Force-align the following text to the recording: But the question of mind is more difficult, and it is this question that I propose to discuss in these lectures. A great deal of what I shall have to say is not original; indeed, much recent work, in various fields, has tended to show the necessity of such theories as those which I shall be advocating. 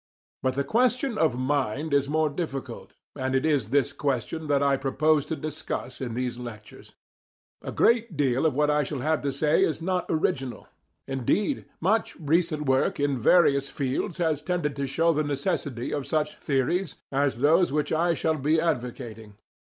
But 0.41 0.55
the 0.55 0.63
question 0.63 1.19
of 1.19 1.37
mind 1.37 1.93
is 1.93 2.09
more 2.09 2.27
difficult, 2.31 2.95
and 3.15 3.35
it 3.35 3.45
is 3.45 3.69
this 3.69 3.93
question 3.93 4.47
that 4.47 4.63
I 4.63 4.75
propose 4.75 5.27
to 5.27 5.35
discuss 5.35 6.01
in 6.01 6.15
these 6.15 6.39
lectures. 6.39 6.95
A 7.61 7.71
great 7.71 8.17
deal 8.17 8.47
of 8.47 8.55
what 8.55 8.71
I 8.71 8.83
shall 8.83 9.01
have 9.01 9.21
to 9.21 9.31
say 9.31 9.63
is 9.63 9.79
not 9.79 10.07
original; 10.09 10.67
indeed, 11.07 11.65
much 11.79 12.15
recent 12.15 12.65
work, 12.65 12.99
in 12.99 13.19
various 13.19 13.69
fields, 13.69 14.17
has 14.17 14.41
tended 14.41 14.75
to 14.77 14.87
show 14.87 15.13
the 15.13 15.23
necessity 15.23 15.91
of 15.93 16.07
such 16.07 16.35
theories 16.39 16.95
as 17.11 17.37
those 17.37 17.71
which 17.71 17.93
I 17.93 18.15
shall 18.15 18.37
be 18.37 18.59
advocating. 18.59 19.35